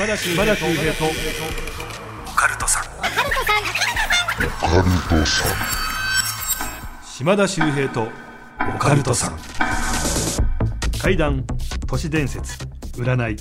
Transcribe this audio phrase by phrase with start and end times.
[0.00, 0.46] 島田秀平
[0.94, 2.84] とオカルトさん。
[7.04, 8.08] 島田秀平と
[8.74, 9.38] オカルトさん。
[11.02, 11.44] 怪談
[11.86, 12.64] 都市伝説
[12.96, 13.36] 占い。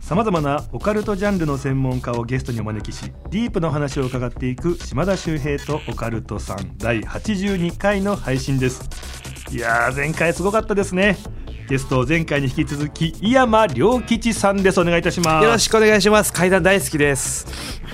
[0.00, 6.78] さまざまなオカルトジャンルの専門家をゲストにお招きしディープの話を伺っていく島田秀平とオカルトさん。
[6.78, 8.88] 第82回の配信です。
[9.50, 11.16] いやー前回すごかったですね
[11.68, 14.80] ゲスト前回に引き続き井山良吉さんです。
[14.80, 15.44] お願いいたします。
[15.44, 16.32] よろしくお願いします。
[16.32, 17.46] 階段大好きです。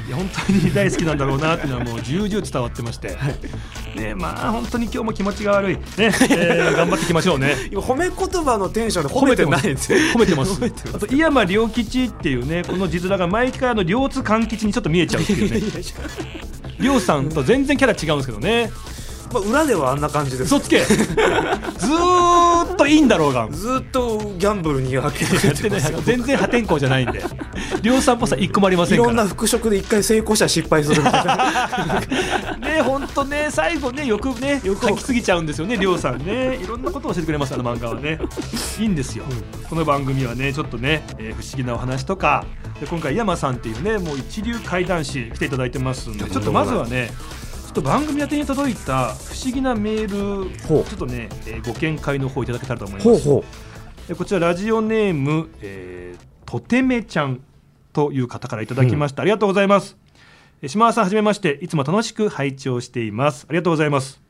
[0.06, 3.16] いや本当に大好きなんだろうなっていうのはもう重々伝わってまして、
[4.00, 5.74] ねまあ本当に今日も気持ちが悪い。
[5.74, 7.56] ね、えー 頑張っていきましょうね。
[7.73, 9.92] 今褒め言葉のテンションで褒めてないんです。
[9.92, 10.52] よ褒めてます。
[10.95, 15.61] あと井山良吉っていうねこの字面が毎回あの両津勘吉にちょっと見えちゃうっていうね。
[16.78, 18.70] 亮さんと全然キャラ違うんですけどね
[19.34, 20.80] まあ裏ではあんな感じです嘘つけ。
[20.87, 23.48] ずーっといいんだろうが。
[23.51, 27.25] ずっとギャンブルに分けてやってない全然破天荒じゃないんで。
[27.83, 29.12] 亮さんっぽさ一個もありませんから。
[29.12, 32.00] いろんな復職で一回成功したら失敗するみたいな。
[32.77, 36.56] ね本当ね最後ねよくねよく書きすぎちゃうんですよねりょうさんね。
[36.62, 38.19] いろんなことを教えてくれますあの漫画はね。
[38.78, 39.25] いいんですよ、
[39.69, 42.45] この番組はねちょっとね、えー不思議なお話とか。
[42.80, 46.25] で今回山さんっていうねもう一流怪談師来ていただいてますんで。
[46.25, 47.11] ちょっとまずはね
[47.75, 53.28] と番組宛てに届いた不思議なメールちょっとね、えーご見解の方いただけたらと思います。
[53.28, 53.44] ほ
[54.17, 57.41] こちらラジオネーム、えーとてめちゃん
[57.92, 59.97] という方からいただきました、ありがとうございます。
[60.62, 63.47] えー島田さんはじめましていつも楽しく拝聴しています。
[63.48, 64.22] ありがとうございます。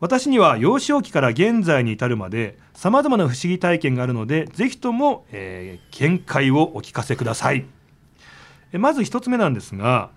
[0.00, 7.66] 私には幼少期から現在に至るまでさまざまな不思議体験があるのでぜひとも、えー見解をお聞かせください。
[8.72, 10.10] えまず一つ目なんですが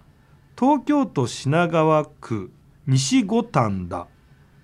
[0.59, 2.51] 東京都品川区
[2.87, 4.07] 西五反田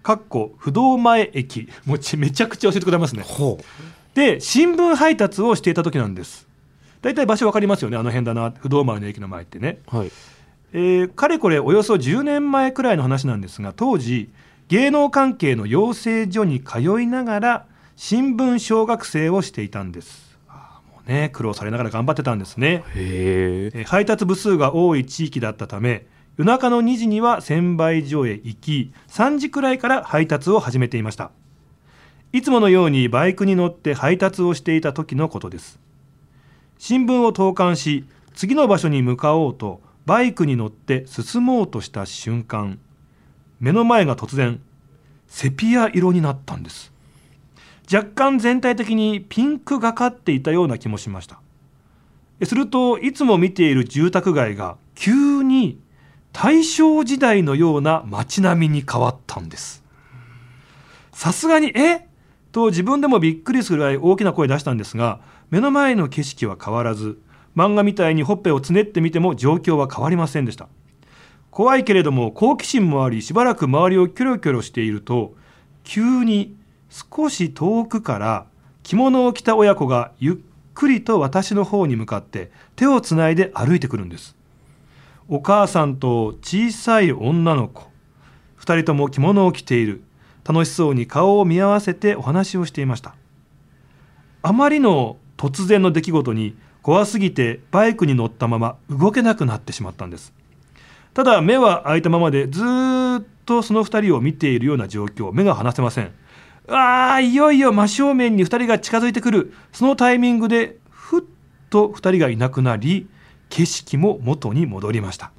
[0.03, 1.67] かっこ不動前駅。
[1.85, 3.25] もうちめちゃくちゃ教えてくれますね。
[4.13, 6.47] で新聞配達をしていた時なんです。
[7.01, 10.11] 大体場所分かりますよねあの辺だな不動前の駅の前ってね、うはい。
[10.73, 14.29] えーかれこれおよそ10年前くらいの話なんですが当時
[14.69, 20.38] 芸能関係の養成所に通いながら新聞小学生をしていたんです。
[20.50, 22.83] あーもうね苦労されながら頑張ってたんですね。
[22.95, 26.06] へええー配達部数が多い地域だったため
[26.38, 31.31] 夜中の2時には専売所へ行き3時くらいから配達を始めていました。
[32.31, 35.80] いつものようにバイクに乗って配達をしていた時のことです。
[36.78, 38.06] 新聞を投函し
[38.36, 42.78] 次の場所に向かおうとバイクに乗って進もうとした瞬間
[43.59, 44.62] 目の前が突然
[45.28, 46.94] セピア色になったんです。
[47.92, 51.40] 若干全体的にピンクがかっていたような気もしました。
[52.46, 55.80] するといつも見ている住宅街が急に
[56.33, 59.83] 大正時代のような街並みに変わったんです。
[61.11, 62.07] さすがにえ？
[62.51, 67.19] と自分でもびっくりするぐらい大きな声出したんですが目の前の景色は変わらず
[67.55, 70.69] 漫画みたいにほっぺをつねってみても状況は変わりませんでした。
[71.49, 75.33] 怖いけれども好奇心もありしばらく周りをキョロキョロしていると
[75.83, 76.55] 急に
[76.89, 78.45] 少し遠くから
[78.83, 80.35] 着物を着た親子がゆっ
[80.75, 84.37] くりと私の方に向かって手をつないで歩いてくるんです。
[85.29, 87.89] お母さんと小さい女の子。
[88.55, 90.01] 二人とも着物を着ている。
[90.47, 93.13] 楽しそうに顔を見合わせてお話をしていました。
[94.41, 100.33] あまりの突然の出来事に怖すぎてバイクに乗ったまま動けなくなってしまったんです。
[101.13, 105.33] ただ目は開いたままでずっとその2人を見ているような状況。
[105.33, 106.13] 目が離せません。
[106.69, 109.53] あーいよいよ真正面に2人が近づいてくる。
[109.73, 111.23] そのタイミングでふっ
[111.69, 113.09] と2人がいなくなり
[113.50, 115.31] 景色も元に戻りました。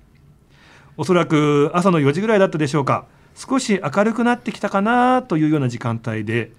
[0.96, 3.06] おそらく朝の4時ぐらいだったでしょうか。
[3.34, 6.50] 少し明るくなってきたかなというような時間帯で、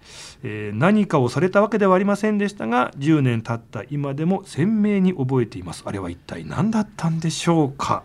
[0.43, 5.83] えー何かをされたわけではありませんでしたが10年経った今でも鮮明に覚えています。
[5.85, 8.03] あれは一体何だったんでしょうか。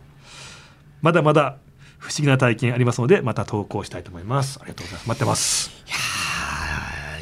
[1.02, 1.58] まだまだ
[1.98, 4.58] 不思議な体験ありますのでまた投稿したいと思います。
[4.60, 5.08] ありがとうございます。
[5.08, 6.23] 待ってます。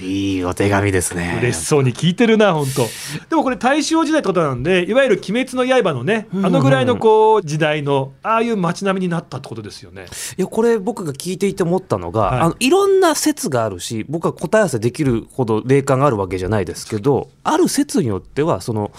[0.02, 1.38] いいお手紙ですね。
[1.40, 2.87] 嬉しそうに聞いてるな本当。
[3.28, 10.06] でもこれ大正時代ってことなんでいわゆる「鬼滅の刃」のねあのぐらいのこう時代のああいう街並みになったってことですよね。
[10.37, 12.38] いやこれ僕が聞いていて思ったのが、はい。
[12.38, 18.93] い、あのいろんな説があるし僕は答え合わせできるほど霊感があるわけじゃないですけどある説によってはその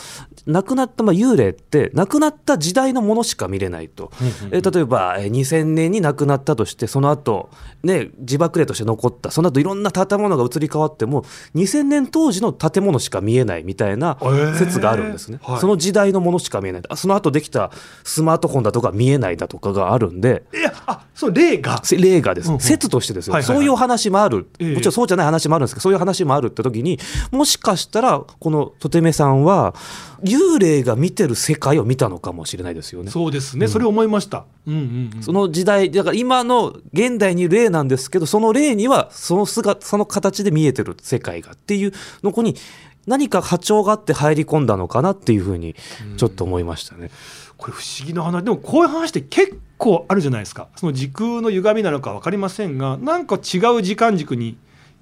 [0.45, 4.11] 亡くなった、まあ、幽霊って亡くなった時代のものしか見れないと、
[4.51, 7.49] え例えばえー2000年に亡くなったとしてその後
[7.83, 11.23] ね自爆霊として残ったその後いろんな建物が移り変わっても
[11.55, 14.55] 2000年当時の建物しか見えないみたいなー。
[14.55, 15.59] 説があるんですね、はい。
[15.59, 16.81] その時代のものしか見えない。
[16.89, 17.71] あその後できた
[18.03, 20.43] スマートフォンだとか見えないだとかがあるんで。
[20.53, 22.59] いやあそう例がせ例がです、うんうん。
[22.59, 23.57] 説としてですよ、はいはいはい。
[23.57, 24.73] そういう話もある、ええ。
[24.75, 26.99] もちろんそうじゃない話もあるんですけど、そういう話もあるって時に、
[27.31, 29.75] もしかしたら、このとてめさんは、
[30.23, 33.11] 幽幽霊が見てる世界を見たのかもしれないですよね。
[33.11, 34.45] そうですね、それ思いました。
[34.67, 35.23] うんうんうん。
[35.23, 42.55] その時代だから今の現代に霊なんですけどその霊にはその姿その形で見えてる世界がっていうのこに
[43.05, 45.75] 何か波長があって入り込んだのかなっていうふうに
[46.17, 47.09] ちょっと思いましたね。
[47.57, 48.43] これ不思議な話。
[48.43, 50.69] でもこういう話って結構あるじゃないですか。
[50.75, 54.57] その時空の歪みなのか分かりませんがなんか違う時間軸に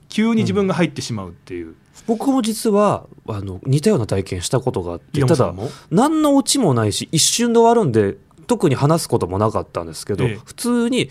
[0.10, 1.76] 急に自分が入ってしまうっていう、
[2.08, 5.54] 僕も実はあの似たような体験したことがあってただ
[5.90, 8.18] 何のオチもないし一瞬で終わるんで
[8.48, 10.40] 特に話すこともなかったんですけど、ええ。
[10.44, 11.10] 普通に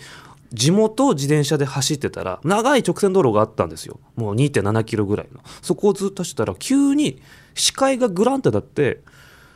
[0.53, 3.99] 地元を自転車で走ってたら長い直線道路があったんですよ。
[4.15, 5.39] もう2 7キロぐらいの。
[5.61, 7.21] そこをずっと走ってたら急に
[7.55, 9.01] 視界がグランってなって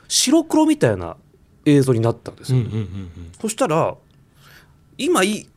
[0.07, 1.17] 白黒みたいな
[1.65, 3.31] 映像になったんですよ、うんうんうんうん。
[3.39, 3.95] そしたら
[4.97, 5.47] 今い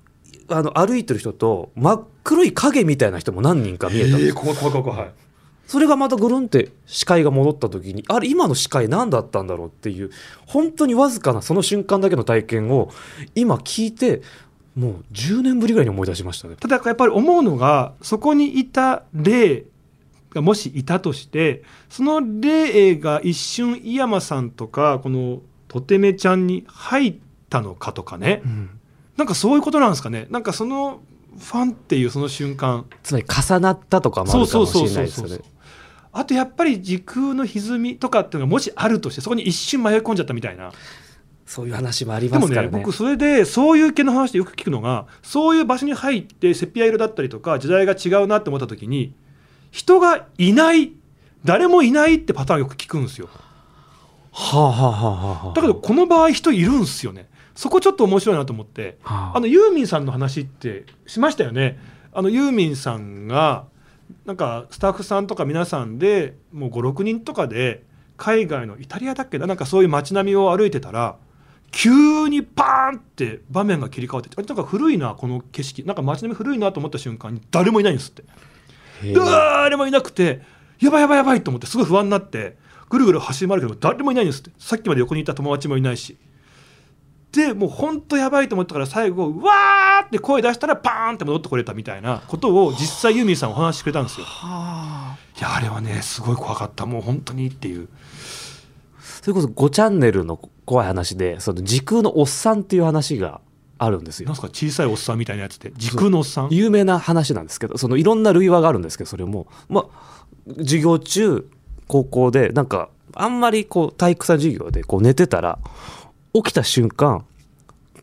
[0.49, 4.23] あの歩いてる人と真っ黒い影みたいな人も何人か見えたんです。
[4.25, 5.11] よえー、怖い怖い怖い
[5.69, 10.11] それがまたぐるんって視界が戻った時にあれ今の視界何だったんだろうっていう
[10.47, 12.91] 本当にわずかなその瞬間だけの体験を
[13.35, 14.23] 今聞いて
[14.75, 16.57] もう10年ぶりぐらいに思い出しましたね。
[16.57, 19.67] ただやっぱり思うのがそこにいた霊
[20.31, 27.17] がもしいたとしてその霊が一瞬井山さんとかこのとてめちゃんに入っ
[27.51, 28.43] たのかとかね。
[29.19, 30.29] なんかそういうことなんですかね。
[30.31, 31.03] なんかその
[31.39, 32.87] ファンっていうその瞬間。
[33.03, 35.41] つまり重なったとかもあるかもしれないですよね。
[36.19, 40.73] あとやっぱり時空の歪みとかっていうのがもしあるとしてそこに一瞬迷い込んじゃったみたいな。
[41.47, 42.73] そういう話もありでもますからね。
[42.73, 49.15] ね僕それでそういう系の話でよく聞くのがそういう場所に入ってセピア色だったりとか時代が違うなって思った時に
[49.71, 50.93] 人がいない
[51.47, 53.31] 誰もいないってパターンよく聞くんですよ。
[54.33, 55.55] はあはあはあはあ。
[55.55, 57.31] だけどこの場合人いるんですよね。
[57.55, 58.99] そこちょっと面白いなと思って。
[59.03, 59.37] はあ。
[59.37, 61.79] あのユーミンさんの話ってしましたよね。
[62.13, 63.67] あのユーミンさんが
[64.25, 67.85] なんかスタッフさんとか皆さんでもう56人とかで
[68.17, 69.47] 海外のイタリアだっけな？
[69.47, 71.17] なんかそういう街並みを歩いてたら
[71.71, 75.85] 急にパーンって場面が切り替わってあれなんか古いなこの景色。
[75.85, 78.25] なんか街並み古いなと思った瞬間に誰もいないんですって。
[79.15, 80.43] 誰もいなくて
[80.81, 82.57] やばいやばいやばいと思ってすごい不安になって
[82.89, 84.51] ぐるぐる走り回るけど誰もいないんですって。
[84.59, 86.17] さっきまで横にいた友達もいないし
[87.33, 94.27] でもう本当やばいと思ったから最後うわーって声出したらパーンって戻ってこれたみたいなことを実際ユーミンさんお話ししてくれたんですよ。
[94.27, 95.19] はあ。
[95.39, 96.87] いやあれはねすごい怖かった。
[96.87, 97.89] もう本当にっていう。
[98.99, 103.41] それこそ5チャンネルの怖い話でその時空のおっさんっていう話が
[103.77, 104.27] あるんですよ。
[104.27, 104.35] なん。
[104.35, 106.49] すか小さいおっさんみたいなやつって時空のおっさん。
[106.51, 111.47] 有名な話なんですけどそのいろんな類話があるんですけどそれも、まあ、授業中
[111.87, 115.59] 高校でなんかあんまりこう体育祭授業でこう寝てたら
[116.43, 117.25] 起きた瞬間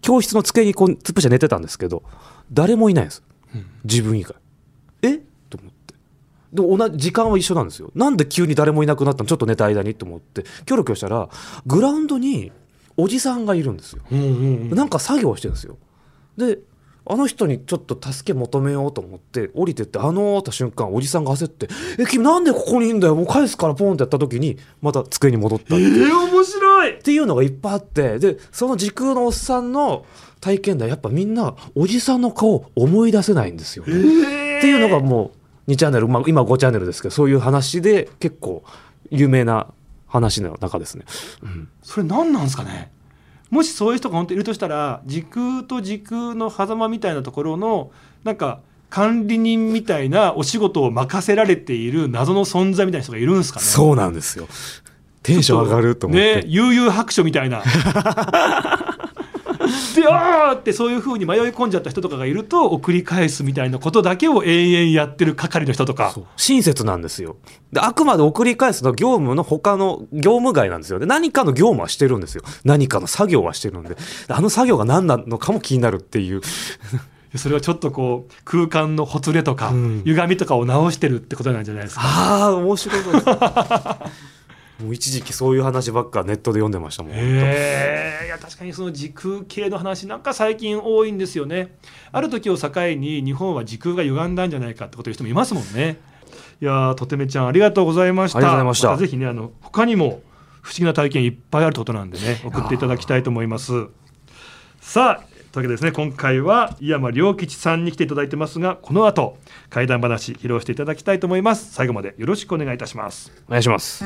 [0.02, 2.04] 教室の机にこう突っ伏して寝てたんですけど
[2.52, 3.24] 誰もいないんです。
[3.54, 4.36] うん自分以外。
[5.02, 5.20] え？
[5.50, 5.96] と思って。
[6.54, 7.92] でも同じ時間は一緒なんですよ。
[7.96, 9.28] なんで急に誰もいなくなったの？
[9.28, 9.96] ちょっと寝た間に？
[9.96, 10.44] と思って。
[10.66, 11.30] キョロキョロしたら
[11.66, 12.52] グラウンドに
[12.98, 14.04] おじさんがいるんですよ。
[14.12, 14.30] うんうんう
[14.66, 14.70] ん。
[14.76, 15.78] なんか作業をしてるんですよ。
[16.38, 16.60] で
[17.07, 21.68] あの人にちょっと助け求めようと思って降りてってあのーった瞬間おじさんが焦って
[22.00, 23.16] 「え君なんでここにいんだよ？
[23.16, 27.00] もう返すからポン」ってやった時にまた机に戻ったっえー、面白い！
[27.00, 30.06] ていうのがいっぱいあってでその時空のおっさんの
[30.42, 34.57] 体験談やっぱみんなおじさんの顔を思い出せないんですよ、えー。
[34.60, 35.31] っていうのがも
[35.68, 38.63] う2チャンネル、まあ、今5チャンネルですけどそういう話で結構
[39.10, 39.68] 有名な
[40.07, 41.06] 話の中ですね。
[41.44, 41.69] うん。
[41.83, 42.92] それ何なんですかね？
[43.52, 47.92] もしそういう人が本当にいるとしたら時空と時空の狭間みたいなところの
[48.23, 48.59] なんか
[48.90, 53.66] 管理人みたいなお仕事を任せられている謎の存在みたいな人がいるんですかね？
[53.66, 54.47] そうなんですよ。
[55.23, 57.64] テンション上がると思って、ね悠々白書みたいな
[59.95, 66.16] であーってそういうふうに迷い込んじゃった人とかがいると送り返すみたいなことだけを延々やってる係の人とか。
[66.38, 67.38] 親切なんですよ。
[67.72, 71.00] であくまで送り返すのは業務の他の業務外なんですよ。
[71.00, 72.44] で何かの業務はしてるんですよ。
[72.64, 73.95] 何かの作業はしてるんで。
[74.28, 76.42] あの作業が何なのかも気になるっていう。
[77.36, 80.04] それはちょっとこう空間のほつれとか、うん。
[80.06, 82.02] 歪みとかを直してるってことなんじゃないですか。
[82.04, 83.26] ああ面白いです
[84.80, 87.16] もう一時期そういう話ばっかネットで読んでましたもん、へ
[88.24, 91.78] えいや確かにその時空系の話なんか最近多いんですよね。
[92.12, 95.98] ある時を境に日本は時空が歪んだんじゃないかってこと言う人もいますもんね。
[96.62, 98.40] いやーとてめちゃんありがとうございました。
[98.40, 98.98] ありがとうございました。
[98.98, 100.22] ぜひねあの他にも
[100.62, 103.88] 不思議な体験いっぱいあることなんでね 送っていただきたいと思います。
[104.82, 109.38] さあというわけでですね今回は井山良吉さんに来ていただいてますがこの後
[109.70, 111.74] 怪談話披露していただきたいと思います。
[111.74, 113.32] 最後までよろしくお願いいたします。
[113.48, 114.04] お願いします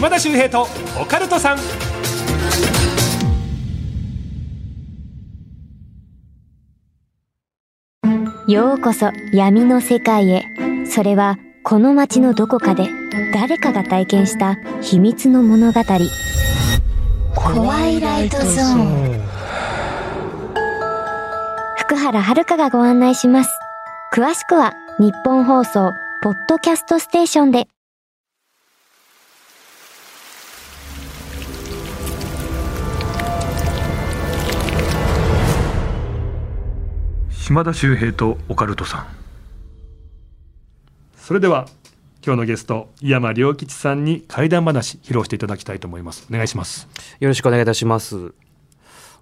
[0.00, 0.66] 島田秀平と
[0.98, 1.58] オカルトさん。
[8.50, 10.46] ようこそ闇の世界へ。
[10.86, 12.88] それはこの街のどこかで
[13.34, 15.82] 誰かが体験した秘密の物語。
[17.34, 19.20] 怖いライトゾーン。
[21.76, 23.50] 福原遥がご案内します。
[24.14, 25.92] 詳しくは日本放送
[26.22, 27.68] ポッドキャストステーションで
[37.50, 39.06] 島田秀平とオカルトさん。
[41.16, 41.66] それでは
[42.24, 46.28] 今日のゲスト井山良吉さんに怪談話披露していただきたいと思います。
[46.30, 46.86] お願いします。
[47.18, 48.34] よろしくお願いいたします。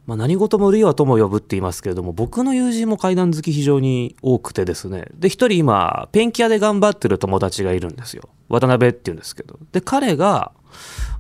[0.05, 5.07] まあ、何事も類は友を呼ぶって言いますけれども僕の友人も怪談好き非常に多くてですね。
[5.15, 8.29] で一人今ペンキ屋で頑張ってる友達がいるんですよ。
[8.51, 9.59] 渡辺っていうんですけど。
[9.73, 10.53] で彼が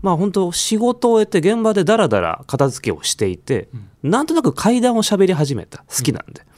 [0.03, 3.71] まあ本当仕事を終えて現場でダラダラ片付けをしていて、
[4.03, 5.79] なんとなく怪談を喋り始めた。
[5.88, 6.43] 好きなんで。
[6.43, 6.49] で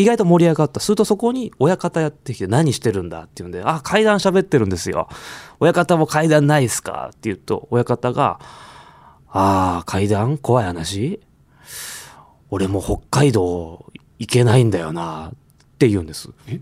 [0.00, 0.80] 意外と盛り上がった。
[0.80, 5.08] するとそこに親方やってきて何してるんだって言うんで、あ、階段喋ってるんですよ。
[5.60, 8.40] 親方も階段ないっすかって言うと、親方が、
[9.28, 11.20] ああ、階段怖い話？
[12.50, 13.86] 俺も北海道
[14.18, 15.34] 行けないんだよなっ
[15.78, 16.60] て言うんですえ？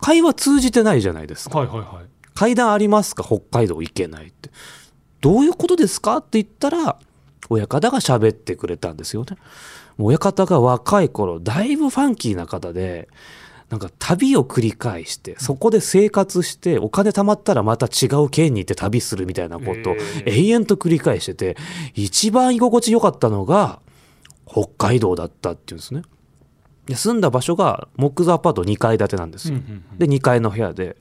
[0.00, 1.58] 会話通じてないじゃないですか。
[1.58, 1.88] はいはいはい
[2.34, 3.24] 階段ありますか？
[3.24, 4.50] 北海道行けないって。
[5.20, 6.18] どういうことですか？
[6.18, 6.98] って言ったら、
[7.50, 9.36] 親方が喋ってくれたんですよね。
[9.98, 13.08] 親方が若い頃、だいぶファンキーな方で、
[13.68, 20.40] なんか旅を繰り返して、そこで生活して、お金貯まったらまた違う県に行って旅するみたいなことをえ。
[20.40, 21.56] 永遠と繰り返してて、
[21.94, 23.80] 一番居心地良かったのが、
[24.46, 26.02] 北海道だったっていうんですね。
[26.88, 29.58] で住んだ場所が木造アパート2階建てなんですよ。
[29.98, 30.96] で2階の部屋で。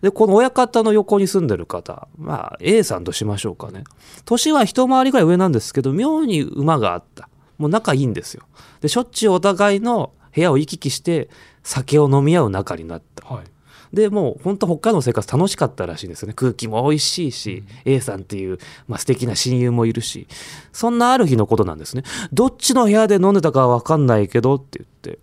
[0.00, 3.84] でこの親方の横に住んでる方まあ A さんとしましょうかね。
[4.24, 7.28] 年は一回りぐらい上なんですけど妙に馬があった
[7.58, 8.44] もう仲いいんですよ。
[8.80, 11.28] でしょっちゅうお互いの部屋を行き来して
[11.62, 13.26] 酒を飲み合う仲になった。
[13.26, 13.44] はい。
[13.92, 16.34] でもう本当北海道の生活楽しかったらしいんですよね。
[16.34, 20.26] 空気も美味しいし、A さんっていう、まあ、素敵な親友もいるし。
[20.72, 22.02] そんなある日のことなんですね。
[22.32, 25.18] どっちの部屋で飲んでたかは分かんないけどって言って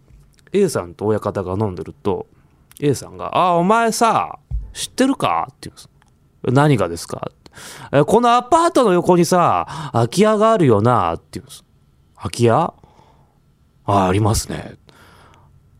[0.52, 2.26] A さんと親方が飲んでると
[2.80, 4.40] A さんが「あお前さ
[4.74, 5.90] 知ってるか?」って言うんです
[6.54, 7.30] 何がですか?」
[7.94, 11.64] えこのアパートの横にさ空き家があるよな」って言うんです
[12.26, 12.74] 空き家？
[13.86, 14.78] あありますね。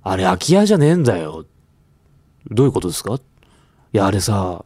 [0.04, 1.46] あれ空き家じゃねえんだよ。
[2.52, 3.16] どういうことですか？
[3.16, 3.20] い
[3.98, 4.64] やあれさ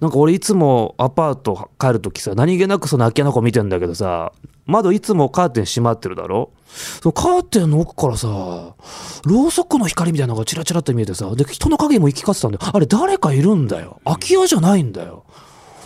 [0.00, 4.32] なんか俺いつもアパート帰るときさ何気なくその空き家の子見てんだけどさ
[4.66, 6.50] 窓いつもカーテン閉まってるだろ？
[6.66, 12.76] そのカーテンの奥からさろうそくの光みたいなのがチラチラって見えてさで人の影も行き交ってたんだよ。
[12.76, 14.00] あれ誰かいるんだよ。
[14.04, 15.24] 空き家じゃないんだよ。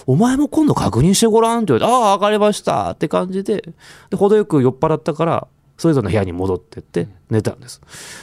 [0.07, 3.63] お前も今度確認してごらんって言われて、ああ、わかりましたって感じで、
[4.11, 7.81] で、程よく酔っ払ったから、それぞれの部屋に戻ってって寝たんです。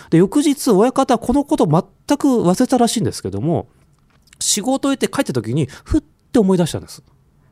[0.09, 3.67] で、翌日、親方はこのこと全く忘れたらしいんですけども、
[4.39, 7.03] 仕事を終えて帰った時に、ふって思い出したんです。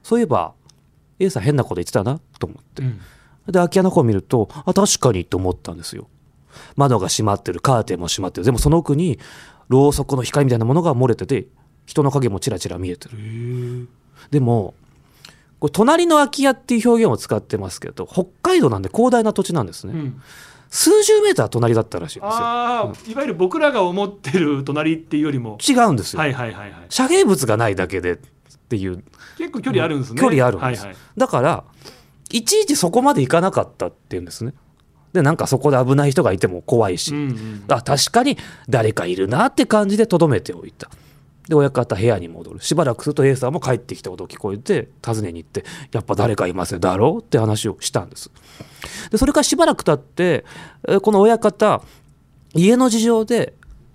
[0.03, 0.53] そういえば、
[1.19, 2.83] A さん変なこと言ってたなと思って。
[2.83, 2.99] うん
[3.47, 6.09] で、空き家の方を見ると、あ、確かにと思ったんですよ。
[6.75, 8.45] 窓が閉まってる、カーテンも閉まってる。
[8.45, 9.19] でもその奥に、
[9.69, 11.47] ろうそくの光みたいなものが漏れてて、
[11.85, 13.87] 人の影もちらちら見えてる。
[14.31, 14.73] でも、
[15.59, 19.93] これ隣の空き家っていう表現を使ってますけど、北海道なんで広大な土地なんですね。
[19.93, 20.21] うん
[20.69, 22.37] 数十メーター隣だったらしいんですよ。
[22.39, 26.19] ああいわゆる僕らが思ってる隣っていうよりも違うんですよ。
[26.19, 28.17] はいはいはいはい遮蔽物がないだけでっ
[28.69, 29.03] ていう。
[29.37, 30.81] 結構距離あるんですね距離あるんです。
[30.81, 31.63] はいはいだから、
[32.31, 34.53] いちいちそこまで行かなかったっていうんですね。
[35.13, 40.89] で、なんかそこで危ない人がいても怖いし、うんうんあ、確かに誰かいるなって感じで留めておいた。
[41.47, 42.61] で、親方部屋に戻る。
[42.61, 48.29] しばらくすると A さんも帰ってきた音聞こえて、訪ねに行って、やっぱ誰かいますよ、だろうって話をしたんです。
[49.11, 50.45] で、それからしばらく経って、
[50.87, 51.81] えーこの親方、
[52.53, 53.53] 家の事情で、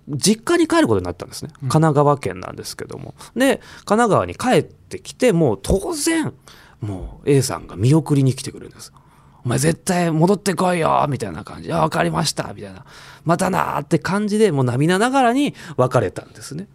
[0.09, 1.51] 実家に帰ることになったんですね。
[1.61, 3.15] 神奈川県なんですけども。
[3.37, 6.33] で、神奈川に帰ってきて、もう当然、
[6.81, 8.93] もう A さんが見送りに来てくれるんです。
[9.45, 12.85] お前絶対戻ってこいよみたいな感じで、あ、わかりましたみたいな。
[13.25, 16.69] またなーって感じで、もう涙ながらに別れたんですね。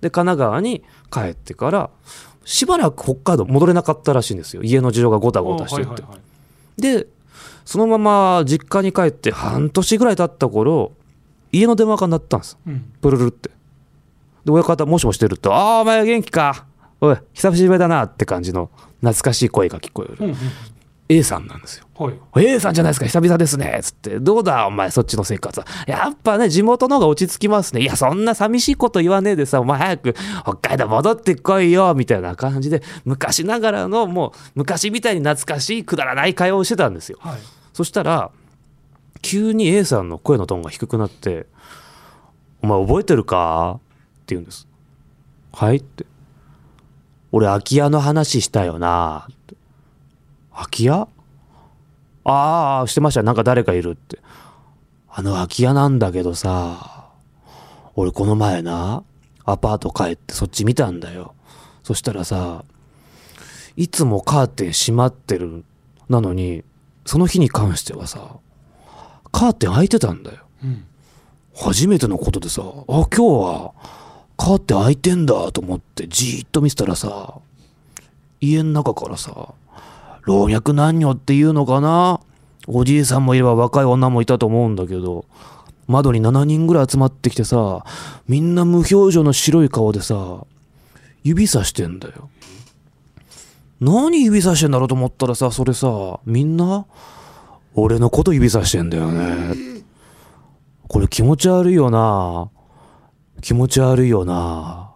[0.00, 1.90] で、神奈川に帰ってから、
[2.44, 4.62] しばらく北海道戻れなかったらしいんですよ。
[4.62, 5.88] 家の事情がごたごたしてて。
[5.88, 6.20] おはいはいはい
[6.76, 7.06] で、
[7.64, 10.92] そのまま実家に帰って半年ぐらい経った頃、
[11.52, 12.58] 家の電話が鳴ったんです。
[12.66, 13.50] うんプルルって。
[14.44, 16.66] で、親方もしもしてると、ああ、お前元気か。
[17.00, 20.16] おい、久しぶりだなって感じの懐かしい声が聞こえる。
[20.20, 20.36] うんうん
[21.08, 21.86] A さんなんですよ。
[21.94, 23.78] はい A さんじゃないですか、久々ですね。
[23.82, 25.66] つって、どうだ、お前、そっちの生活は。
[25.86, 27.82] やっぱね、地元の方が落ち着きますね。
[27.82, 37.18] いや、そんな寂しいこと言わねえでさ、お前早く北海道戻ってこいよ、みたいな感じで、昔ながらの、もう、昔みたいに懐かしい、くだらない会話をしてたんですよ。
[37.20, 37.38] はい
[37.74, 38.30] そしたら、
[39.20, 41.46] 急に A さんの声のトーンが低くなって、
[42.62, 43.80] お前覚えてるか？
[43.80, 43.80] っ
[44.26, 44.68] て言うんです。
[45.52, 46.06] はいって。
[47.32, 49.26] 俺、空き家の話したよな。
[50.54, 51.08] 空き家？
[52.24, 53.22] ああ、してました。
[53.22, 54.18] なんか誰かいるって。
[55.08, 57.10] あの空き家なんだけどさ、
[57.94, 59.04] 俺この前な、
[59.44, 61.34] アパート帰ってそっち見たんだよ。
[61.82, 62.64] そしたらさ、
[63.76, 65.64] いつもカーテン閉まってる。
[66.08, 66.64] なのに、
[67.06, 68.36] その日に関してはさ、
[69.32, 70.38] カーテン開いてたんだよ。
[70.62, 70.86] うん
[71.56, 73.74] 初めてのことでさ、あ、今日は
[74.36, 77.38] カーテン開いてんだと思ってじーっと見てたらさ、
[78.40, 79.54] 家の中からさ、
[80.24, 82.20] 老若男女っていうのかな？
[82.66, 85.26] おじいさんもいれば若い女もいたと思うんだけど、
[85.86, 87.84] 窓に7人ぐらい集まってきてさ、
[88.26, 90.46] みんな無表情の白い顔でさ、
[91.22, 92.30] 指さしてんだよ。
[93.80, 96.86] 何指さしてんだろうと思ったらさ、それさ、みんな、
[97.74, 99.54] 俺のこと指さしてんだよね。
[100.88, 102.50] これ気持ち悪いよな。
[103.42, 104.92] 気持ち悪いよな。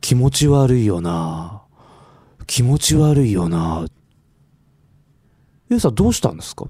[0.00, 1.62] 気持ち悪いよな。
[2.46, 3.84] 気持ち悪いよな。
[5.70, 6.66] A さんどうしたんですか？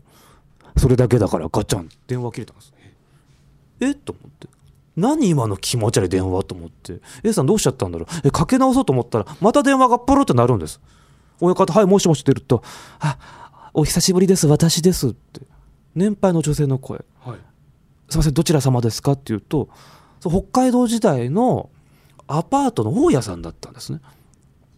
[0.77, 1.89] それだけだからガチャン。
[2.07, 2.73] 電話切れたんです。
[3.81, 4.49] えと思って。
[4.97, 7.01] 何今の気持ち悪い電話と思って。
[7.23, 8.09] A さんどうしちゃったんだろう。
[8.25, 10.81] えかけ直そうと思ったらまた電話がプルってなるんです。
[11.41, 12.63] 親方はいもしもしって言うと。
[13.01, 13.19] あ
[13.73, 14.47] お久しぶりです。
[14.47, 15.41] 私ですって。
[15.95, 17.05] 年配の女性の声。
[17.25, 17.39] はい。
[18.09, 19.71] すいませんどちら様ですかって言うと
[20.21, 21.71] 北海道時代の
[22.27, 24.01] アパートの大家さんだったんですね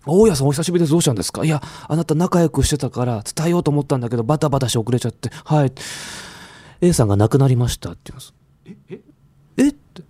[0.07, 0.93] 大家さんお久しぶりです。
[0.93, 5.31] どうしたんですかいやあなた仲良くしてたから伝えようと思ったんだけどバタバタして遅れちゃって。
[5.45, 5.73] はい。
[6.81, 8.35] A さんが亡くなりましたって言います。
[8.65, 9.01] ええ？
[9.57, 9.69] え？
[9.69, 10.03] って。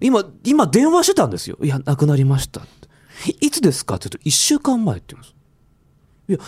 [0.00, 3.94] 今今電話してたんですよいや亡くなりましたっていいつですか？
[3.94, 5.34] って言うと1週間前って言います
[6.28, 6.38] いや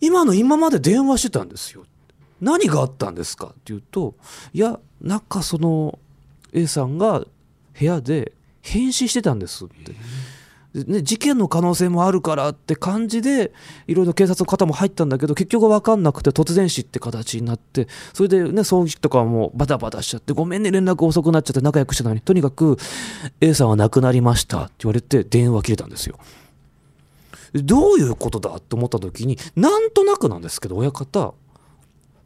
[0.00, 1.84] 今の今まで電話してたんですよ
[2.40, 3.48] 何があったんですか？
[3.48, 4.14] って言うと
[4.54, 5.98] いやなんかその
[6.52, 7.20] A さんが
[7.78, 9.92] 部屋で変死してたんですって。
[10.74, 13.52] でね、事件の可能性もあるからって感じで
[13.86, 22.76] いろいろ警察の方も入ったんだけど結局分かんなくて突然死って形になってそれでね葬儀とかもバタバタしちゃってごめんね連絡遅くなっちゃって仲良くしてたのにとにかく
[23.40, 26.18] A さんは亡くなりましたって言われて電話切れたんですよ。
[27.52, 31.34] どういうことだと思った時になんとなくなんですけど親方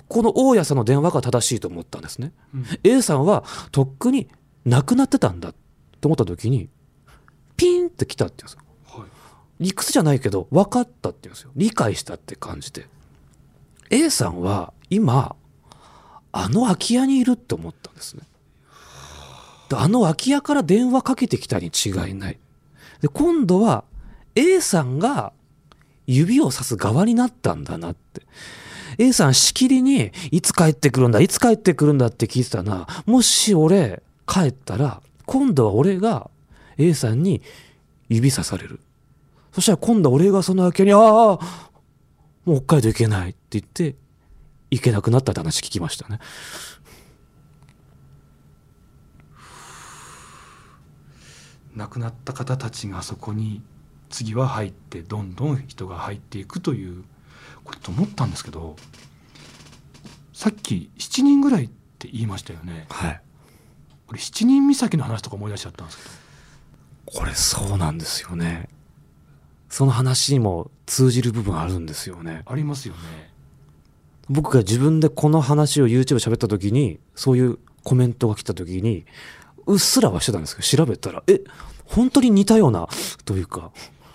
[0.08, 2.32] この大家さんの電話が正しいと思ったんですね。
[2.54, 4.28] うん A さんはとっくに
[4.64, 5.52] 亡くなってたんだ
[6.00, 6.70] と思った時に
[7.58, 9.00] ピンって来たって言うんですよ。
[9.00, 9.08] はい。
[9.60, 11.50] 理屈じゃないけど分かったって言うんですよ。
[11.56, 12.88] 理解したって感じで。
[13.90, 15.34] A さんは今
[16.32, 18.22] あの空き家にいるって思ったんですね。
[19.68, 22.38] であの空き家から電話かけてきたに違いない。
[23.02, 23.84] で今度は
[24.34, 25.32] A さんが
[26.06, 28.22] 指をさす側になったんだなって。
[28.98, 32.86] A さんしきりにいつ帰ってくるんだいつ帰ってくるんだって聞いてたな。
[33.06, 36.30] もし俺帰ったら今度は俺が
[36.78, 37.42] A さんに
[38.08, 38.80] 指さされる
[39.52, 41.00] そしたら今度は俺がその空き家に、ああ、
[42.44, 43.96] もう北海道行けないって言って、
[44.70, 46.20] 行けなくなったって話聞きましたね。
[51.74, 53.62] 亡くなった方たちがそこに
[54.10, 57.04] 次は入ってどんどん人が入っていくという
[57.64, 58.74] これと思ったんですけど
[60.32, 63.20] さっき7人ぐらいって言いましたよねはい。
[64.08, 66.10] これ7人岬の話とか思い出しちゃったんですけど
[67.14, 68.68] これそうなんですよね。
[69.68, 72.42] その話にも通じる部分あるんですよね。
[72.46, 73.00] ありますよね
[74.30, 79.04] 僕が自分でこの話を YouTube 喋った時に、そういうコメントが来た時に、
[79.66, 81.40] うっすらはしてたんですけど、調べたら、え、
[81.84, 82.88] 本当に似たような、
[83.24, 83.70] というか、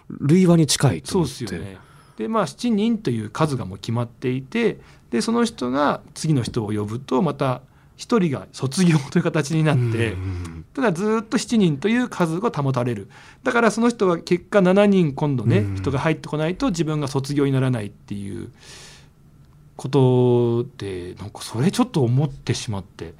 [0.10, 1.46] 類話に近いとそう思って。
[1.46, 1.78] ですよね
[2.18, 4.80] でまあ7人という数がもう決まっていて
[5.10, 7.62] でその人が次の人を呼ぶとまた
[7.98, 13.08] 1人が卒業という形になって、うんただずっと7人という数が保たれる。
[13.44, 18.52] だからその人は結果7人今度ね、うん人が入ってこないと自分が卒業にならないっていう
[19.76, 23.14] ことでなんかそれちょっと思ってしまって。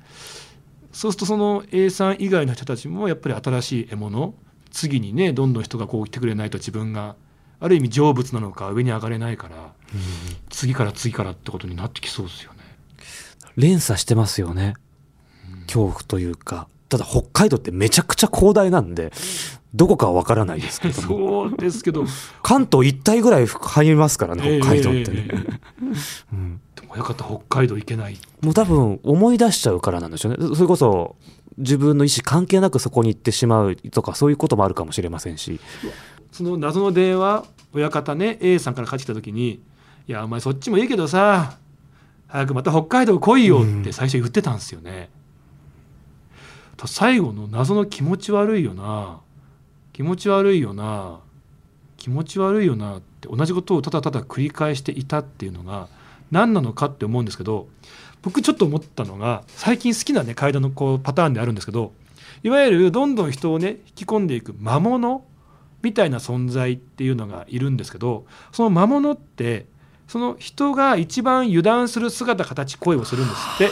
[0.92, 4.36] そうするとその A さん以外の人たちもやっぱり新しい獲物
[4.72, 7.16] 次にねどんどん人がこう来てくれないと自分が
[7.60, 9.74] ある意味成仏なのか上に上がれないから
[10.50, 12.53] 次から次からってことになってきそうですよね。
[13.56, 14.76] 連鎖してますよね。
[15.68, 16.68] 恐怖というか。
[16.90, 19.12] ただ北海道ってめちゃくちゃ広大なんで、
[19.74, 21.50] どこかはわからないですけども。
[21.50, 22.06] そうですけど
[22.44, 25.28] 関東一帯ぐらい入りますからね、北海道ってね。
[25.28, 25.50] ええ
[26.34, 30.56] うんでも親方北海道行けないもう多分思い出しちゃうからなんでしょうね。
[30.56, 31.16] それこそ
[31.58, 35.60] 自分の意思関係なくそこに行ってしまうとかそういうこともあるかもしれませんし。
[36.32, 39.62] その謎の電話親方ね A さんから帰ってきた時に
[40.08, 41.58] 「いやお前そっちもいいけどさ
[42.34, 45.12] 早くまた北海道来いよ」って最初言ってたんですよね。
[46.78, 49.20] と最後の謎の気持ち悪いよな。
[49.94, 51.20] 気持ち悪いよな。
[51.98, 55.88] 気持ち悪いよなって同じことをただただ繰り返していたっていうのが
[56.32, 57.68] 何なのかって思うんですけど
[58.24, 61.94] 僕ちょっと思ったのが最近好きなね階段のこうパターンであるんですけど
[62.44, 65.24] いわゆるどんどん人をね引き込んでいく魔物
[65.82, 69.68] みたいな存在っていうのがいるんですけどその魔物って
[70.08, 73.68] その人が一番油断する姿形声をするんですって。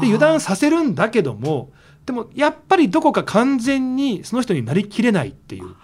[0.00, 1.70] で油断させるんだけども
[2.06, 5.74] でもやっぱりどこか完全にその人になりきれないっていう。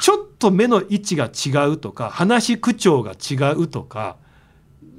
[0.00, 4.16] ちょっと目の位置が違うとか話し口調が違うとか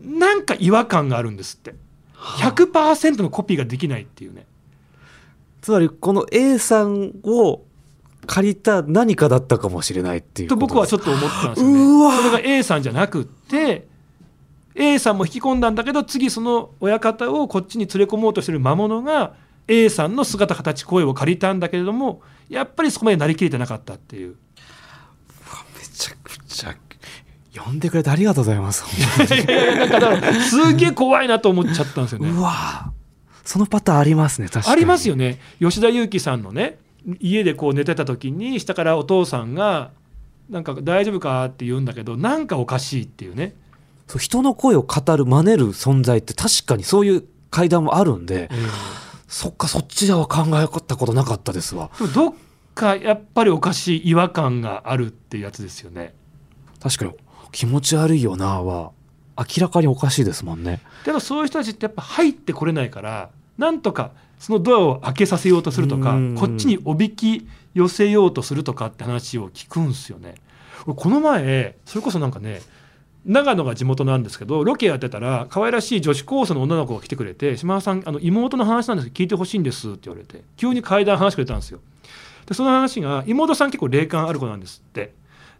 [0.01, 1.75] なんか違和感があるんですって。
[2.17, 4.47] 100%のコピーができないっていうね。
[5.61, 7.61] つまりこの A さんを
[8.25, 11.83] 借りた何かだったかもしれないっていうと僕はちょっっと思ったんですよね。
[11.83, 12.17] うわ。
[12.17, 13.87] それが A さんじゃなくって
[14.75, 19.33] A さんも引き込んだんだけど次その親方をこっちに連れ込もうとしてる魔物が
[19.67, 24.35] A さんの姿形声を借りたんだけれどもやっぱりそこまでなりきれてなかったっていう。
[25.77, 26.75] めちゃくちゃ
[27.63, 28.83] 呼んでくれてありがとうございます
[29.33, 32.29] いやいやなんかだからすげえ怖いなと思っちゃったんですよね。
[32.29, 32.91] うわ。
[33.45, 34.73] そのパターンありますね確かに。
[34.73, 35.39] ありますよね。
[35.59, 36.77] 吉田裕樹さんのね
[37.19, 39.91] 家でこう寝てた時に下からお父さんが
[40.49, 43.55] 「なんか大丈夫か?」って言うんだけどなんかおかしいっていうね。
[44.07, 48.51] そう人の声を語る真似る存在って確かにそういう階段もあるんで、
[49.27, 51.89] そっかそっちでは考えたことなかったですわ。
[52.13, 52.33] どっ
[52.75, 56.13] かやっぱりおかしい違和感があるっていうやつですよね。
[56.79, 57.13] 確かに
[57.51, 58.91] 気持ち悪いよなは
[59.37, 60.81] 明らかにおかしいですもんね。
[61.03, 64.11] でもそういう人たちってやっぱ入ってこれないからなんとか
[64.45, 70.35] そのドアを開けさせようとするとかうんこっちにおびき寄せようとするとかって話を聞くんすよね。
[70.85, 72.61] 俺この前それこそなんかね
[73.25, 81.79] 長野が地元なんですけどロケやってたら可愛らしい女子高生の女の子が来てくれて「島田さんあの妹の話なんですけど聞いてほしいんです」って言われて急に階段話してくれたんですよ。
[82.45, 85.11] でその話が妹さん結構霊感ある子なんですって。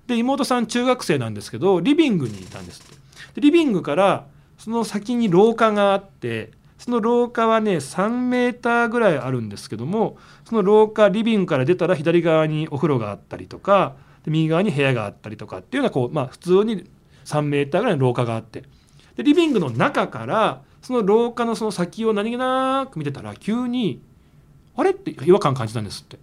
[0.05, 2.95] で妹さん中学生なんですけどリビングにいたんですって。
[3.33, 4.27] でリビングから
[4.59, 16.89] その先に廊下があってその廊下はね3メーターぐらいあるんですけどもその廊下リビングから出たら左側にお風呂があったりとか右側に部屋があったりとかっていうようなこう、まあ、普通に
[17.25, 18.63] 3メーターぐらいの廊下があって
[19.15, 24.01] でリビングの中からその廊下のその先を何気なく見てたら急に
[24.75, 26.17] あれって違和感感じたんですって。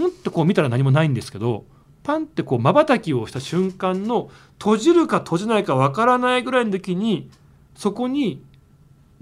[0.00, 1.64] んってこう見たら何もないんですけど
[2.02, 7.30] パンってこう瞬きをした瞬間の閉じるか閉じないかわからないぐらいの時に
[7.76, 8.42] そこに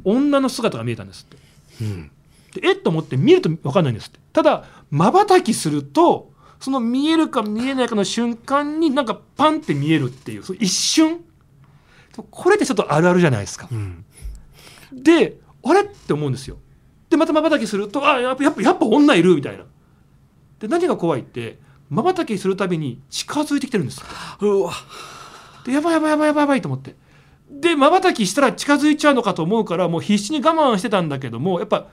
[0.05, 1.85] 女の姿が見えたんですって。
[1.85, 2.11] うん。
[2.55, 4.19] でえっと思って見ると分かんないんですって。
[4.33, 11.25] ただまばたきするとその見えるか見えないかの瞬間になんかパンって見えるっていうその一瞬。
[12.31, 13.69] これってちょっとあるあるじゃないですか。
[13.71, 14.05] うん。
[14.93, 16.59] であれって思うんですよ。
[17.09, 19.65] でまたまばたきするとあやっぱやっぱやっぱ女いるみたいな。
[20.61, 21.59] で何が怖いって
[21.91, 24.03] まばたきするたびに近づいてきてるんです
[24.41, 24.73] うわ。
[25.65, 26.95] でやばいやばいやばいやばいやばいと思って
[27.61, 31.89] でまばたきしたら近づいちゃうのかと思うからもう必死に我慢してたんだけどもやっぱ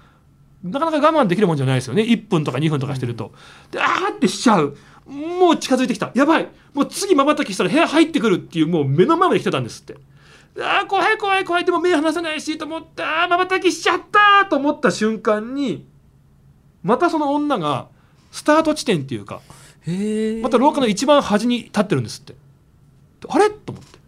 [0.64, 3.32] なかなか我慢できるもんじゃないですよね1分とか2分とかしてると。
[3.72, 9.96] であーってしちゃうもう近づいてきたやばいもう次まばたきしたら部屋入ってくるっていうもう目の前まで来てたんですって。
[10.62, 15.86] あー怖い怖い怖いでも目離せないしと思ってあーまばたきしちゃったと思った瞬間に
[16.84, 17.88] またその女が
[18.32, 19.42] スタート地点っていうか
[20.42, 22.36] また廊下の一番端に立ってるんですって。
[23.28, 23.50] あれ？
[23.50, 23.99] と思って。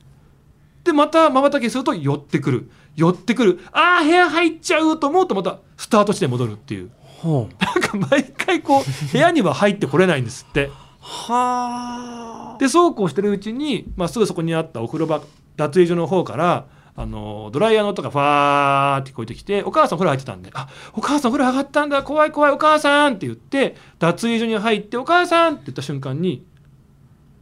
[0.92, 2.72] で、また瞬きすると寄ってくる。
[2.96, 3.60] 寄ってくる。
[3.72, 6.92] ああ、部屋入っちゃうと思うとまたスタート地点に戻るっていう。
[7.02, 10.70] ほうなんか毎回こう、部屋には入ってこれないんですって。
[11.00, 15.22] はあで、そうこうしてるうちに、まあ、すぐそこにあったお風呂場、
[15.56, 26.46] 脱衣所の方から、あのドライヤーの音がファーって聞こえてきてお母さんお風呂入ってたんで「あお母さんお風呂上がったんだ怖い怖いお母さん」って言って脱衣所に入って「お母さん」って言った瞬間に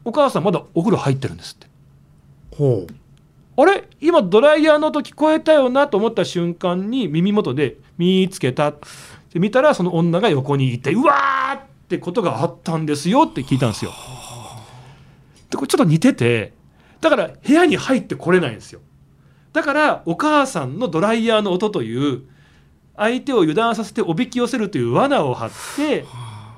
[0.05, 1.67] お母さんまだお風呂入ってるんですって。
[2.55, 2.93] ほう
[3.61, 3.89] あれ？
[3.99, 8.73] 今ドライヤーの音聞こえたよなと思った瞬間に耳元で「見つけた」
[9.33, 13.91] で見たらその女が横にいて「うわー!」ってことがあったんですよって聞いたんですよ。
[15.49, 16.53] でこれちょっと似てて
[17.01, 18.79] だから部屋に入ってこれないんですよ。
[19.51, 22.21] だからお母さんのドライヤーの音という
[22.95, 26.05] 相手を油断させておびき寄せるという罠を張って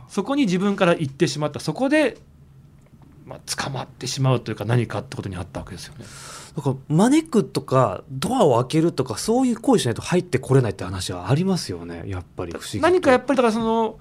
[0.07, 2.17] そこに自分から行ってしまったそこで、
[3.25, 6.05] まあ、捕まってしまうというか何かってことにあったわけですよね。
[6.55, 12.03] だから招くとかドアを開けるとかそういう行為しないと入ってこれないって話はありますよね。
[12.07, 12.83] やっぱり不思議と。
[12.83, 13.99] 何かやっぱりだからその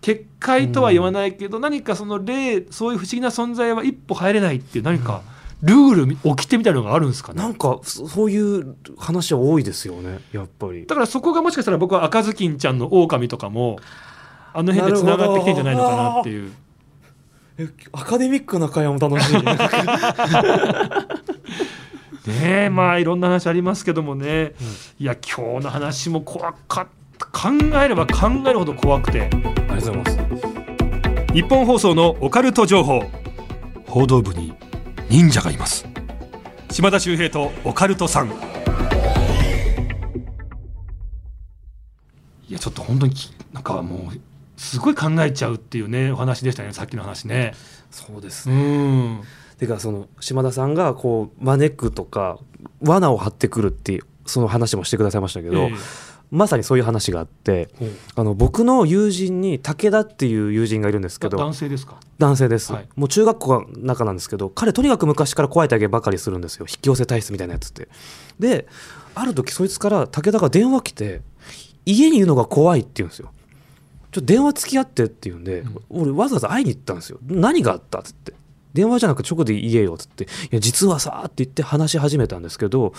[0.00, 5.22] 結界とは言わないけど、何かその霊そういう不思議な存在は一歩入れないっていう何か
[5.62, 7.38] ルール起きてみたいなのがあるんですかね？
[7.38, 10.18] なんかそそういう話は多いですよね。
[10.32, 10.86] やっぱり。
[10.86, 13.78] だからそこがもしかしたら僕は赤ずきんちゃんの狼とかも
[14.52, 16.48] あの辺でつながってきてんじゃないのかなっていう。
[16.48, 16.52] え
[17.92, 19.34] アカデミックな会話も楽しい。
[22.28, 24.52] ねえまあいろんな話ありますけどもね、
[24.98, 26.86] いや今日の話も怖かっ
[27.18, 27.26] た。
[27.26, 27.50] 考
[27.82, 29.22] えれば考えるほど怖くて。
[29.22, 31.32] ありがとうございます。
[31.32, 33.02] 日本放送のオカルト情報。
[33.86, 34.52] 報道部に
[35.08, 35.86] 忍者がいます。
[36.70, 38.28] 島田秀平とオカルトさん。
[42.48, 44.20] いやちょっと本当にきなんかもう
[44.62, 47.54] すごい考えちゃうっていうねお話でしたねさっきの話ね。
[47.90, 49.22] そうですうねん。
[49.58, 52.38] てかその島田さんがこう招くとか
[52.80, 55.74] 罠を張ってくるっていうその話もしてくださいましたけど、ええ。
[56.30, 57.68] まさにそういう話があって
[58.14, 61.96] あの僕の友人に武田っていう友人がいるんですけど男性ですか？
[62.18, 62.88] 男性です、はい。
[62.96, 66.66] もう中学校の中なんですけど彼とにかく昔から怖い体験ばかりするんですよ。
[66.66, 67.88] 引き寄せ体質みたいなやつって。
[68.38, 68.66] で
[69.14, 71.20] ある時そいつから武田が電話来て
[71.84, 73.30] 家にいるのが怖いって言うんですよ
[74.12, 77.18] ちょっと電話付き合ってって言うんで、俺わざわざ会いに行ったんですよ。
[77.26, 78.34] 何があったっつって。
[78.74, 82.94] 電話じゃなく直で言えよっつって「いや実はさ」って言って話し始めたんですけど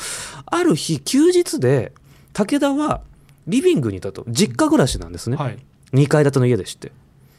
[0.46, 1.94] ある日休日で
[2.32, 3.02] 武田は
[3.48, 4.24] リビングにいたと。
[4.28, 5.58] 実家暮らしなんですね、はい。
[5.94, 6.92] 2階建ての家でして。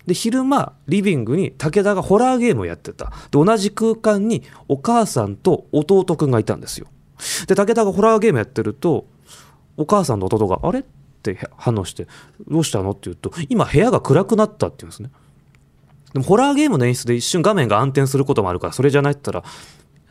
[0.06, 3.06] で昼間リビングに武田がホラーゲームをやってた。
[3.06, 6.86] で同じ空間にお母さんと弟くんがいたんですよ。
[7.46, 9.06] で武田がホラーゲームやってると
[9.76, 10.84] お母さんと弟が「あれ?」
[11.32, 12.06] って反応して
[12.46, 15.10] 「どうしたの?」って言うと「今部屋が暗くなった」って言うんですね。
[16.12, 19.54] でもホラーゲームの演出で一瞬画面が暗転することもあるからそれじゃないって言ったら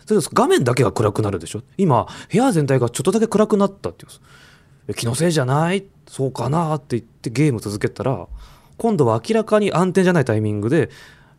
[0.06, 1.62] それ画面だけが暗くなるでしょ。
[1.78, 5.00] 今部屋全体がちょっとだけ暗くなったって言うんです。
[5.00, 5.86] 気のせいじゃない？
[6.08, 8.28] そうかなって言ってゲーム続けたら
[8.78, 10.90] 今度は明らかに暗転じゃないタイミングで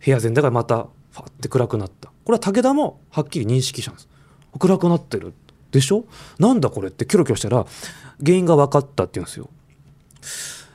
[0.05, 2.09] 部屋全体がまたファって暗くなった。
[2.25, 4.09] これは武田もはっきり認識したんです。
[4.59, 5.35] 暗くなってる。
[5.71, 6.05] でしょ？
[6.39, 7.67] なんだこれってキョロキョロしたら
[8.25, 9.51] 原因が分かったって言うんですよ。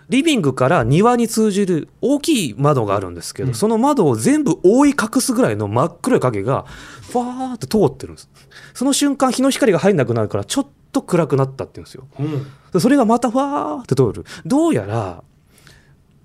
[0.09, 3.55] リビングから庭に通じる大きい窓があるんですけど、うん。
[3.55, 8.29] その窓を全部覆い隠すぐらいの真っ黒い影がファーって通ってるんです。
[8.73, 12.07] その瞬間日の光が入んなくなるからちょっと暗くなったって言うんですよ。
[12.19, 12.47] うん。
[12.73, 14.25] でそれがまたファーって通る。
[14.45, 15.23] どうやら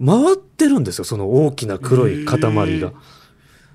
[0.04, 2.80] 回ってるんですよその大きな黒い塊へー。
[2.80, 2.92] が。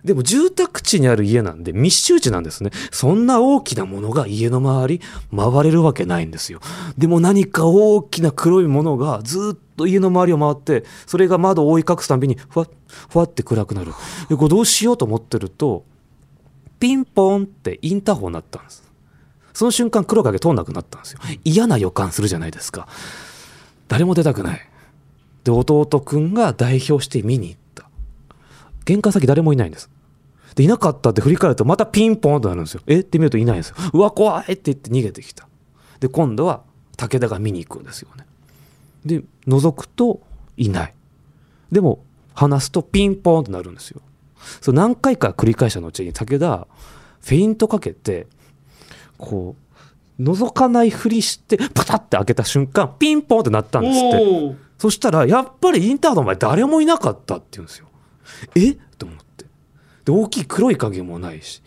[0.04, 2.72] でも住宅地にある家なんで密集地なんですね。
[2.92, 5.02] そんな大きなものが家の周り
[5.36, 6.62] 回れるわけないんですよ。
[6.98, 12.70] でも何か大きな黒いものがずっと家の周りを回ってそれが窓を覆い隠すたびにふわっ
[13.10, 13.94] ふわって暗くなる。
[14.30, 15.86] でこれどうしようと思ってると
[16.80, 18.84] ピンポンってインターホン鳴ったんです。
[19.54, 21.20] その瞬間黒影通んなくなったんですよ。
[21.44, 22.88] 嫌な予感するじゃないですか。
[23.90, 24.62] 誰も出たくない。
[25.44, 27.69] で弟くんが代表して見に行った
[28.90, 29.88] 玄関先誰もいないんです。
[30.56, 32.82] でいなかったって振り返るとまたピンポンとなるんですよ。
[32.88, 33.02] え？
[33.02, 33.76] って見るといないんですよ。
[33.94, 35.48] うわ怖いって言って逃げてきた。
[36.00, 36.64] で今度は
[36.98, 38.26] 武田が見に行くんですよね。
[39.06, 40.22] で覗くと
[40.58, 40.94] いない。
[41.72, 42.00] でも
[42.34, 44.02] 話すとピンポンとなるんですよ。
[44.60, 46.68] そう何回か繰り返した後に武田
[47.22, 48.26] フェイントかけて
[49.20, 49.56] こ
[50.18, 54.56] う覗かないふりしてパタッて開けた瞬間ピンポンってなったんですって。
[54.80, 57.89] そしたらやっぱりインターホン前誰もいなかったって言うんですよ
[58.56, 58.76] え？
[58.98, 59.46] と思って。
[60.06, 61.62] で大きい黒い影もないし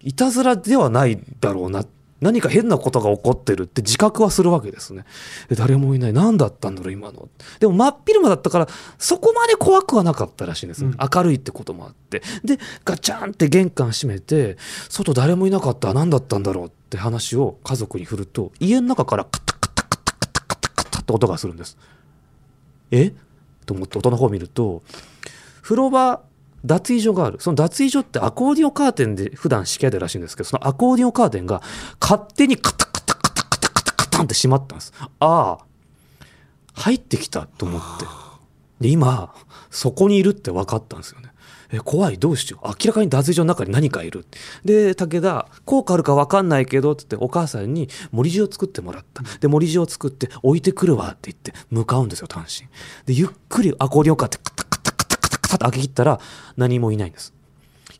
[0.00, 1.84] いたずらではないだろうな。
[2.20, 5.04] 何か変なことが起こってるって自覚はするわけですね。
[5.50, 6.12] で誰もいない。
[6.14, 7.28] 何だったんだろう今の。
[7.60, 11.08] でも真っ昼間だったからそこまで怖くはなかったらしいんですね、うん。
[11.14, 12.22] 明るいってこともあって。
[12.42, 14.56] でガチャンって玄関閉めて
[14.88, 21.76] 外誰もいなかった何だったんだろうって話を家族に振ると家の中からカタカタカタカタカタカタって音がするんです。
[22.90, 23.12] え？
[23.66, 24.82] と思って音の方を見ると
[25.64, 26.20] 風呂場
[26.62, 27.38] 脱衣所がある。
[27.40, 31.62] その脱衣所ってアコーディオカーテンで普段仕切られるらしいんですけどそのアコーディオカーテンが
[32.00, 35.58] 勝手にカタカタカタカタカタカタンって閉まったんですああ
[36.74, 38.04] 入ってきたと思って
[38.80, 39.34] で今
[39.70, 41.30] そこにいるって分かったんですよね
[41.72, 44.26] え怖いどうしよう明らかに脱衣所の中に何かいる
[44.64, 52.66] で武田効果あるか分かんないけどっつってお母さんに盛り塩作ってもらったで盛り塩作って置いてくるわって言って向かうんですよ単身
[53.06, 54.63] でゆっくりアコーディオカーテンカタ
[55.54, 56.20] カタカタカタカタって開け切ったら
[56.56, 57.32] 何もいないんです。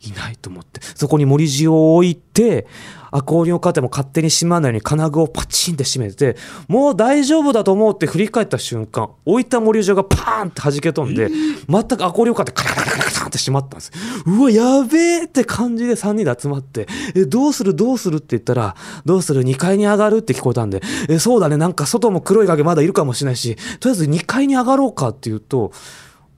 [0.01, 0.81] いないと思って。
[0.81, 2.67] そこに盛り塩を置いて
[3.11, 6.35] アコーディオンカーテンも勝手に閉まらないように金具をパチンって閉めて
[6.67, 13.91] もう大丈夫だと思うって振り返った瞬間置いた盛り塩がパーンって弾け飛んで全くアコーディオンカーテンカタカタカタカタって閉まったんです。
[14.25, 17.73] うわやべえって感じで3人で集まってえどうする？
[17.73, 18.17] どうする？
[18.17, 21.57] って言ったらどうする？2階に上がるって聞こえたんでえそうだね。
[21.57, 25.71] なんか外も黒い影まだいるかもしれないしとりあえず2階に上がろうかって言うと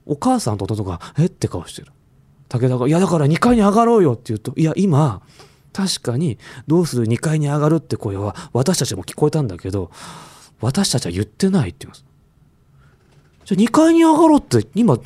[0.08, 1.26] お母さんと弟がえ？
[1.26, 1.92] って顔してる。
[2.48, 5.22] 武田が「いやだから2階に上がろうよ」って言うと「いや今
[5.72, 9.90] 確かにどうする2階に上がるって声は私たちも聞こえたんだけど
[10.60, 12.04] 私たちは言ってない」って言います。
[13.44, 14.98] じゃあ2階に上がろうって今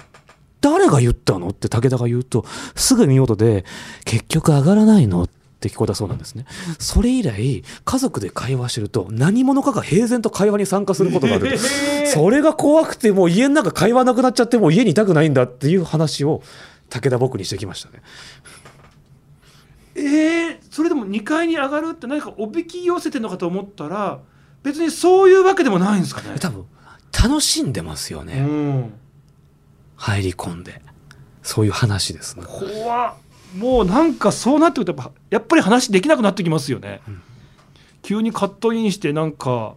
[0.60, 1.48] 誰が言ったの？
[1.48, 2.44] って武田が言うと
[2.76, 3.64] すぐ見事で
[4.04, 6.46] 結局上がらないのって聞こえたそうなんですね。
[6.78, 11.66] それ以来家族で会話してると何者かが平然と会話に参加することがあると
[12.06, 16.42] それが怖くてもう家の中会話なくなっちゃってもう家にいたくないんだっていう話を
[16.90, 18.02] 武田僕にしてきましたね。
[19.94, 24.20] えー、それでも2階に上がるって何かおびき寄せてるのかと思ったら
[24.62, 26.38] 別にそういうわけでもないんですかね。
[26.38, 26.64] 多分
[27.12, 28.94] 楽しんでますよね、うん。
[29.96, 30.80] 入り込んで。
[31.42, 32.44] そういう話ですね。
[32.46, 33.14] 怖っ
[33.56, 37.22] もうなんかそうなってくるとやっぱり話できなくなってきますよね、ん
[38.02, 39.74] 急にカットインしてなんか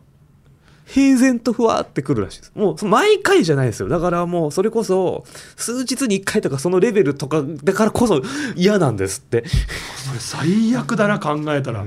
[0.85, 2.51] 平然とふわってくるらしいです。
[2.53, 3.89] もう毎回じゃないですよ。
[3.89, 8.21] だからもうそれこそ数日に1回とかそのレベルとかだからこそ
[8.55, 9.45] 嫌なんですって。
[9.47, 11.83] それ最悪だな考えたら、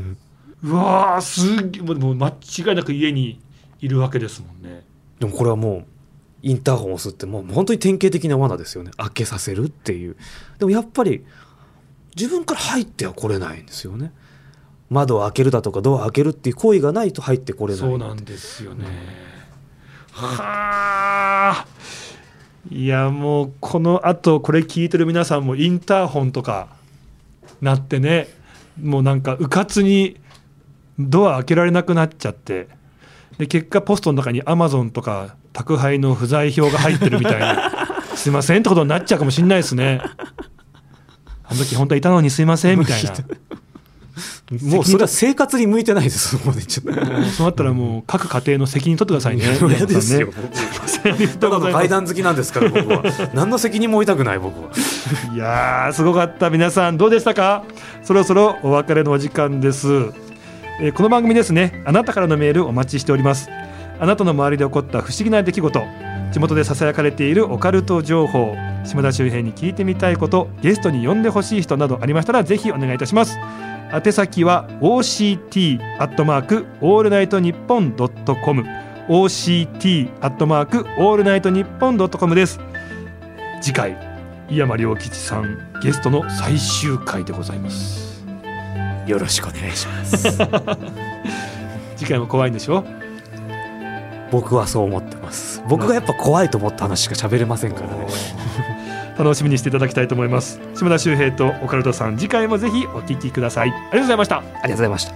[0.64, 3.40] うわーすっげえもうもう間違いなく家に
[3.81, 4.83] いるわけですもんね。
[5.20, 5.85] でもこれはもう
[6.42, 8.90] インターホンを押すってもう本当に典型的な罠ですよね。
[8.96, 10.16] 開けさせるっていう。
[10.59, 11.24] でもやっぱり
[12.18, 14.12] 自分から入ってはこれないんですよね。
[14.90, 18.87] 窓を開けるだとかドアを開けるっていう行為がないと入ってこれないそうなんですよね、
[20.12, 21.66] はあ。
[22.70, 26.68] いやもうこのあとこれ聞いてる皆さんもインターホンとか
[27.61, 28.28] なってね。
[28.83, 30.20] もうなんかうかつに
[30.98, 32.68] ドア開けられなくなっちゃって。
[33.38, 37.70] で結果ポストの中にアマゾンとか宅配の不在票が入ってるみたいな
[38.16, 40.00] すいませんってことになっちゃうかもしれないですね
[41.48, 43.12] あの時本当はいたのにすいませんみたいな。
[44.62, 46.30] もうそれは生活に向いてないです。
[46.30, 49.44] そこまで言っそうなったらもう各家庭の責任取ってくださいね。
[49.76, 50.30] 嫌ですよ。
[51.04, 53.02] ありがとうございます階段好きなんですから僕は。
[53.34, 54.70] 何の責任も負いたくない僕は。
[55.34, 56.50] いやーすごかった。
[56.50, 57.62] 皆さんどうでしたか？
[58.02, 59.87] そろそろお別れのお時間です、
[60.80, 61.82] えーこの番組ですね。
[61.84, 63.48] あなたからのメールお待ちしております。
[64.00, 65.82] あなたの周りで起こった不思議な出来事。
[66.32, 73.38] 地元でささやかれているオカルト情報島田秀平に聞いてみたいことゲストに呼んでほしい人などありましたらぜひお願いいたします。
[73.92, 78.64] 宛先は OCT アットマークオールナイトニッポンドットコム
[79.08, 82.60] OCT アットマークオールナイトニッポンドットコムです。
[83.60, 83.96] 次回
[84.50, 88.24] 井山良吉さんゲストの最終回でございます。
[89.06, 90.38] よろしくお願いします。
[91.96, 92.84] 次回も怖いんでしょ？
[94.30, 95.62] 僕はそう思ってます。
[95.68, 98.06] 僕がやっぱ怖いと思った話しか喋れませんからね。
[99.18, 100.60] 楽しみにしていただきたいと思います。
[100.74, 103.70] 島田秀平とオカルトさん次回もぜひお聞きください。
[103.70, 104.36] ありがとうございました。
[104.36, 105.14] ありがとうございました。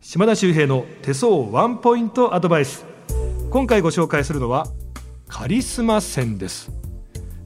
[0.00, 2.84] 島田秀平の手相ワンポイントアドバイス。
[3.50, 4.66] 今回ご紹介するのは
[5.28, 6.70] カリスマ線です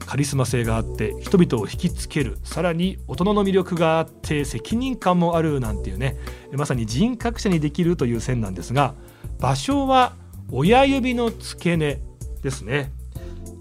[0.07, 2.37] カリスマ性があって人々を引きつける。
[2.43, 6.15] さらに大人の魅力があって責任感もあるなんていうね。
[6.53, 8.95] まさに人格者にできるという線なんですが
[9.39, 10.15] 場所は
[10.49, 12.01] 親指の付け根
[12.41, 12.93] ですね。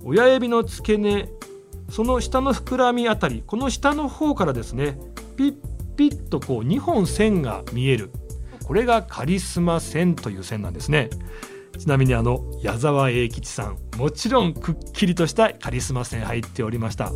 [0.05, 1.29] 親指の付け根
[1.91, 4.99] その下の膨らみあたりこの下の方からですね
[5.37, 5.55] ピッ
[5.97, 8.13] ピッとこう2本線が見える。
[8.65, 11.11] これがカリスマ線という線なんですね。
[11.77, 17.13] ちなみにあの矢沢永吉さんもちろんくっきりとしたカリスマ線入っておりました。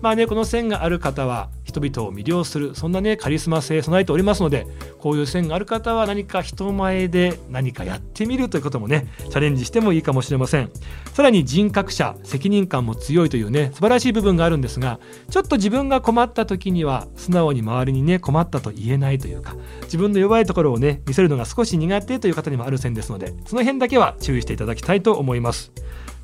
[0.00, 4.66] まあねこの線がある方は人々を魅了するそんなねカリスマ性備えておりますので
[4.98, 10.70] こういう線がある方は何か人前で何かやってみるということもねチャレンジしてもいいかもしれません。
[11.12, 14.98] さらに人格者責任感も強いというね素晴らしい部分があるんですが
[15.30, 25.72] ちょっと自分が困った時には素直に周りにね困ったと言えないというか自分の弱いところをね見せるのが少し苦手という方にもある線ですのでその辺だけは注意していただきたいと思います。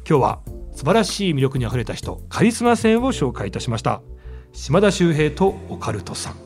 [0.08, 0.40] 今日は
[0.74, 4.02] 素晴らしい魅力にあふれた人カリスマ線を紹介いたしました。
[4.54, 6.43] 島田秀平とオカルトさん。